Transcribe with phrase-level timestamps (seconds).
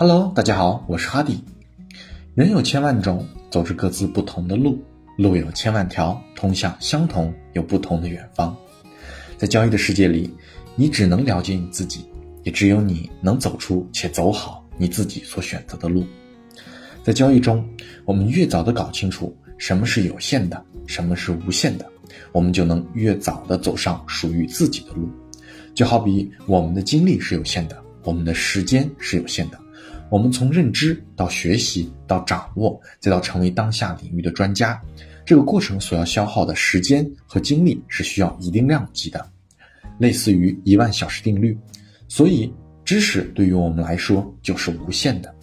[0.00, 1.42] Hello，大家好，我是哈迪。
[2.36, 4.80] 人有千万种，走着各自不同的路，
[5.16, 8.56] 路有千万条，通向相同又不同的远方。
[9.36, 10.32] 在交易的世界里，
[10.76, 12.06] 你只能了解你自己，
[12.44, 16.06] 也只有你能走出且走好你自己所选择的路。
[17.02, 17.68] 在交易中，
[18.04, 21.84] 我们越早的搞清楚什么是有限的，什么是无限的，
[22.30, 25.08] 我们就能越早的走上属于自己的路。
[25.74, 29.58] 就好比我们的精力是有限的，我们的时间是有限的。
[30.10, 34.80] 我们从认知到学习到掌握，再到成为当下领域的专家，
[35.24, 39.26] 这个过程所要消耗的时间和精力是需要一定量级的，
[39.98, 41.56] 类似于一万小时定律。
[42.08, 42.50] 所以，
[42.86, 45.34] 知识对于我们来说就是无限的。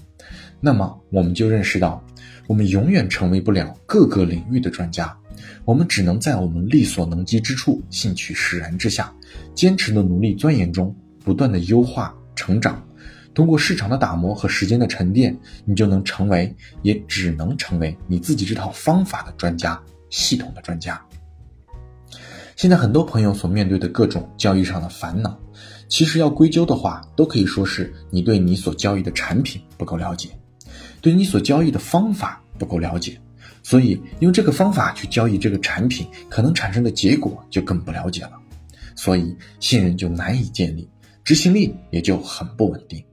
[0.60, 2.04] 那么，我们就认识到，
[2.48, 5.16] 我们永远成为不了各个领域的专家，
[5.64, 9.14] 我们只能在我们力所能及之处，兴趣使然之下，
[9.54, 12.84] 坚持的努力钻研中，不断的优化成长。
[13.36, 21.00] 通过市场的打磨和时间的沉淀，你就能成为，也只能成为你自己这套方法的专家，系统的专家。
[22.56, 25.38] 现在很多朋友所面对的各种交易上的烦恼，
[25.90, 30.30] 其实要归咎的话，都可以说是你对你所交易的产品不够了解，
[31.02, 33.20] 对你所交易的方法不够了解，
[33.62, 38.40] 所以用这个方法去交易这个产品，可能产生的结果就更不了解了，
[38.96, 40.90] 所以信任就难以建立，
[41.26, 43.04] 执行力也就很不稳定。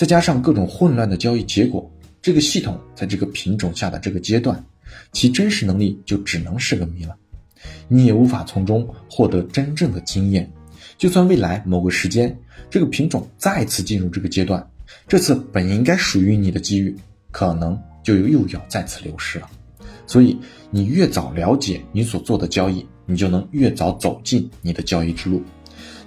[0.00, 1.86] 再加上各种混乱的交易结果，
[2.22, 4.64] 这个系统在这个品种下的这个阶段，
[5.12, 7.14] 其真实能力就只能是个谜了。
[7.86, 10.50] 你也无法从中获得真正的经验。
[10.96, 12.34] 就算未来某个时间，
[12.70, 14.66] 这个品种再次进入这个阶段，
[15.06, 16.96] 这次本应该属于你的机遇，
[17.30, 19.50] 可能就又要再次流失了。
[20.06, 20.34] 所以，
[20.70, 25.42] 你越早了解你所做的交易，你就能越早走进你的交易之路。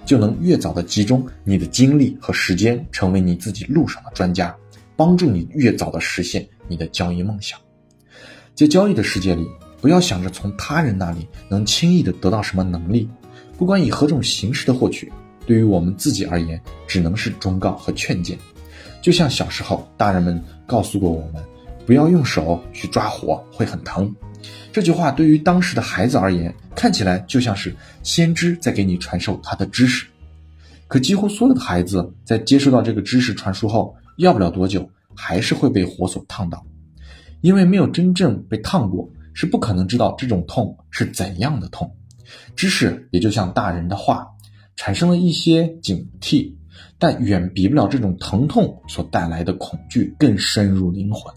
[0.04, 4.54] 就能越早的集中你的精力和时间，成为你自己路上的专家，
[4.96, 7.58] 帮助你越早的实现你的交易梦想。
[8.54, 9.48] 在交易的世界里，
[9.80, 13.08] 不要想着从他人那里能轻易的得到什么能力，
[13.58, 15.12] 不管以何种形式的获取，
[15.46, 18.38] 对于我们自己而言，只能是忠告和劝谏。
[19.02, 21.42] 就像小时候，大人们告诉过我们，
[21.84, 24.14] 不要用手去抓火，会很疼。
[24.72, 30.06] 这句话对于当时的孩子而言，看起来就像是先知在给你传授他的知识。
[30.88, 36.66] 可几乎所有的孩子在接收到这个知识传输后，要不了多久，还是会被火所烫到，
[37.40, 41.94] 因为没有真正被烫过，是不可能知道这种痛是怎样的痛。
[42.56, 44.26] 知识也就像大人的话，
[44.76, 46.52] 产生了一些警惕，
[46.98, 51.32] 但远比不了这种疼痛所带来的恐惧更深入灵魂。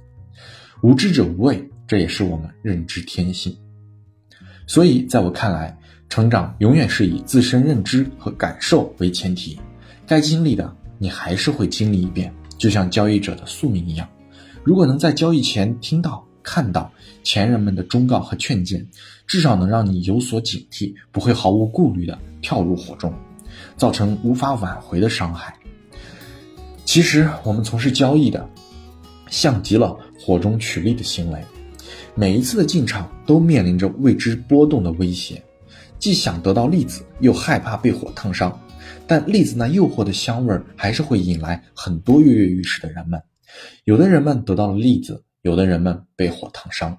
[0.81, 1.69] 无知者无畏。
[1.87, 3.55] 这也是我们认知天性，
[4.67, 5.77] 所以在我看来，
[6.09, 9.57] 成长永远是以自身认知和感受为前提。
[10.05, 14.07] 该经历的，你还是会经历一遍，就像交易者的宿命一样。
[14.65, 16.91] 如果能在交易前听到、看到
[17.23, 18.85] 前人们的忠告和劝谏，
[19.25, 23.13] 至少能让你有所警惕，不会毫无顾虑地跳入火中，
[23.77, 25.55] 造成无法挽回的伤害。
[26.83, 28.49] 其实，我们从事交易的，
[29.29, 31.41] 像极了火中取栗的行为。
[32.19, 35.39] 每一次的进场都面临着未知波动的威胁，
[35.99, 38.59] 既想得到栗子，又害怕被火烫伤。
[39.05, 43.21] 但栗子那诱惑的香味儿，还是会引来很多跃跃欲试的人们。
[43.83, 46.97] 有的人们得到了栗子，有的人们被火烫伤，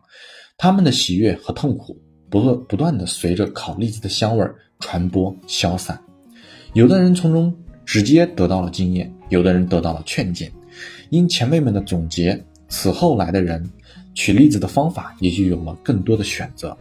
[0.57, 6.01] 他们的喜悦和痛苦不断不断的随着烤栗子的香味儿传播消散。
[6.75, 7.53] 有的人从中
[7.85, 10.49] 直接得到了经验，有的人得到了劝谏。
[11.11, 13.69] 因前辈们的总结，此后来的人。
[14.19, 16.77] 取栗子的方法也就有了更多的选择。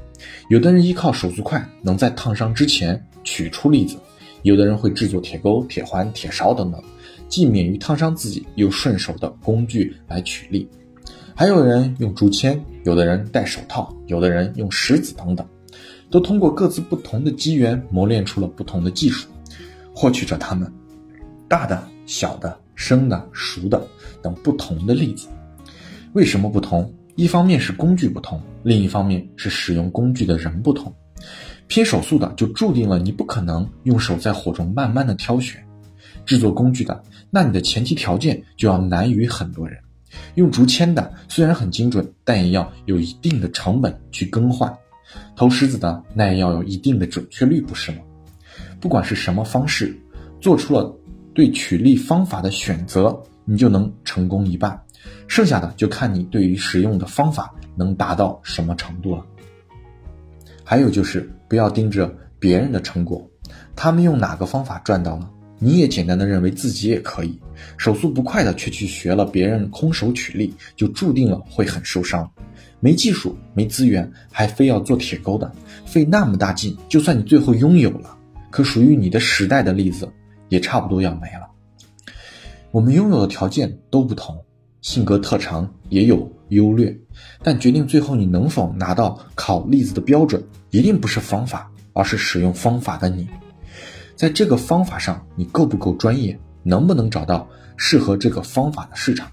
[0.50, 3.96] 有的人依靠手速快，能在烫伤之前取出栗子；
[4.42, 6.82] 有的人会制作铁钩、铁环、铁勺等等，
[7.30, 10.68] 既免于烫伤自己，又顺手的工具来取栗。
[11.36, 15.48] 还有人用竹签，有的人戴手套，有的人用石子等等，
[16.10, 19.30] 都通过各自不同的机缘磨练出了不同的技术，
[19.94, 20.74] 获取着它们
[21.48, 23.88] 大的、小的、生的、熟的
[24.24, 25.28] 等不同的栗子。
[26.14, 26.92] 为什么不同？
[27.18, 30.94] 一方面是工具不同，另一方面是使用工具的人不同。
[31.66, 35.60] 拼手速的就注定了你不可能用手在火中慢慢的挑选；
[36.28, 39.80] 制作工具的，那你的前提条件就要难于很多人。
[40.36, 44.72] 用竹签的虽然很精准，但也要有一定的成本去更换；
[45.36, 47.98] 投石子的那也要有一定的准确率，不是吗？
[48.80, 49.92] 不管是什么方式，
[50.40, 50.96] 做出了
[51.34, 54.80] 对取力方法的选择，你就能成功一半。
[55.28, 59.26] 剩下的就看你对于使用的方法能达到什么程度了。
[60.64, 63.26] 还有就是不要盯着别人的成果，
[63.76, 65.30] 他们用哪个方法赚到了，
[65.60, 67.40] 你也简单的认为自己也可以，
[67.78, 72.30] 手速不快的却去学了别人空手取力，就注定了会很受伤。
[72.80, 75.52] 没技术、没资源，还非要做铁钩的，
[75.86, 78.16] 费那么大劲，就算你最后拥有了，
[78.52, 80.08] 可属于你的时代的例子，
[80.50, 81.48] 也差不多要没了。
[82.72, 84.38] 我们拥有的条件都不同，
[84.88, 86.98] 性格特长也有优劣，
[87.44, 93.28] 但决定最后你能否拿到考例子的标准，一定不是方法，而是使用方法的你。
[94.16, 96.40] 在这个方法上，你够不够专业？
[96.64, 97.46] 能不能找到
[97.76, 99.30] 适合这个方法的市场？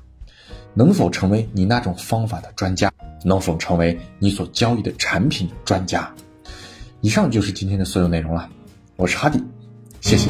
[0.74, 2.92] 能否成为你那种方法的专家？
[3.24, 6.12] 能否成为你所交易的产品专家？
[7.00, 8.50] 以上就是今天的所有内容了。
[8.96, 9.40] 我是哈迪，
[10.00, 10.28] 谢谢。